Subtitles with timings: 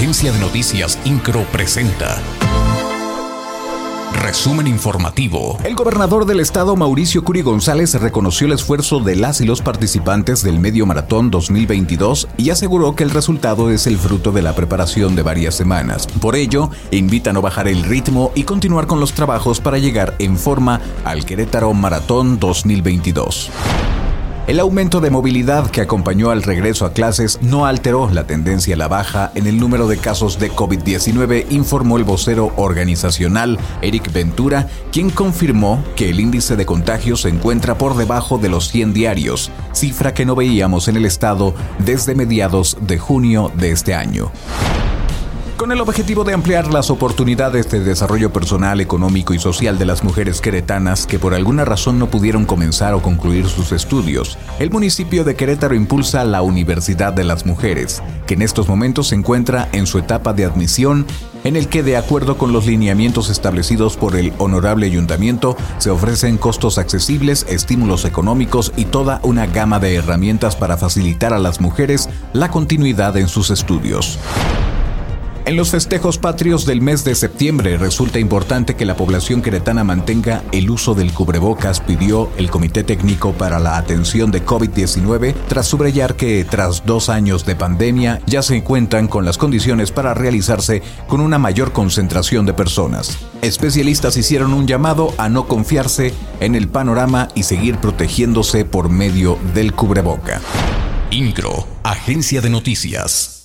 [0.00, 2.16] Agencia de Noticias Incro presenta.
[4.22, 5.58] Resumen informativo.
[5.62, 10.42] El gobernador del estado, Mauricio Curi González, reconoció el esfuerzo de las y los participantes
[10.42, 15.14] del Medio Maratón 2022 y aseguró que el resultado es el fruto de la preparación
[15.14, 16.06] de varias semanas.
[16.06, 20.14] Por ello, invita a no bajar el ritmo y continuar con los trabajos para llegar
[20.18, 23.50] en forma al Querétaro Maratón 2022.
[24.50, 28.78] El aumento de movilidad que acompañó al regreso a clases no alteró la tendencia a
[28.78, 34.66] la baja en el número de casos de COVID-19, informó el vocero organizacional Eric Ventura,
[34.90, 39.52] quien confirmó que el índice de contagio se encuentra por debajo de los 100 diarios,
[39.72, 44.32] cifra que no veíamos en el estado desde mediados de junio de este año.
[45.60, 50.02] Con el objetivo de ampliar las oportunidades de desarrollo personal, económico y social de las
[50.02, 55.22] mujeres queretanas que por alguna razón no pudieron comenzar o concluir sus estudios, el municipio
[55.22, 59.84] de Querétaro impulsa la Universidad de las Mujeres, que en estos momentos se encuentra en
[59.84, 61.04] su etapa de admisión
[61.44, 66.38] en el que, de acuerdo con los lineamientos establecidos por el honorable ayuntamiento, se ofrecen
[66.38, 72.08] costos accesibles, estímulos económicos y toda una gama de herramientas para facilitar a las mujeres
[72.32, 74.18] la continuidad en sus estudios.
[75.46, 80.44] En los festejos patrios del mes de septiembre resulta importante que la población queretana mantenga
[80.52, 86.14] el uso del cubrebocas, pidió el Comité Técnico para la Atención de COVID-19, tras subrayar
[86.14, 91.20] que tras dos años de pandemia ya se cuentan con las condiciones para realizarse con
[91.20, 93.18] una mayor concentración de personas.
[93.40, 99.38] Especialistas hicieron un llamado a no confiarse en el panorama y seguir protegiéndose por medio
[99.54, 100.40] del cubreboca.
[101.10, 103.39] INCRO, Agencia de Noticias.